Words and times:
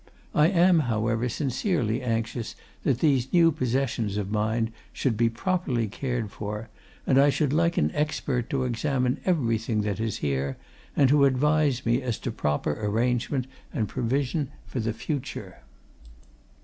I 0.33 0.47
am, 0.47 0.79
however, 0.89 1.29
sincerely 1.29 2.01
anxious 2.01 2.55
that 2.81 3.01
these 3.01 3.31
new 3.31 3.51
possessions 3.51 4.17
of 4.17 4.31
mine 4.31 4.73
should 4.91 5.15
be 5.15 5.29
properly 5.29 5.87
cared 5.87 6.31
for, 6.31 6.69
and 7.05 7.19
I 7.21 7.29
should 7.29 7.53
like 7.53 7.77
an 7.77 7.91
expert 7.93 8.49
to 8.49 8.63
examine 8.63 9.19
everything 9.25 9.81
that 9.81 9.99
is 9.99 10.17
here, 10.17 10.57
and 10.95 11.07
to 11.09 11.25
advise 11.25 11.85
me 11.85 12.01
as 12.01 12.17
to 12.21 12.31
proper 12.31 12.73
arrangement 12.83 13.45
and 13.71 13.87
provision 13.87 14.49
for 14.65 14.79
the 14.79 14.91
future. 14.93 15.59